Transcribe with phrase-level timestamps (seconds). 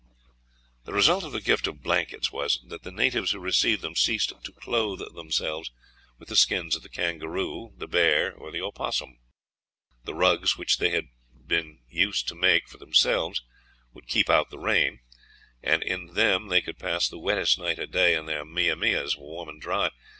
[0.85, 4.29] The result of the gift of blankets was that the natives who received them ceased
[4.43, 5.69] to clothe themselves
[6.17, 9.19] with the skins of the kangaroo, the bear or opossum.
[10.03, 11.05] The rugs which they had
[11.45, 13.43] been used to make for themselves
[13.93, 15.01] would keep out the rain,
[15.61, 19.15] and in them they could pass the wettest night or day in their mia mias,
[19.15, 19.91] warm and dry.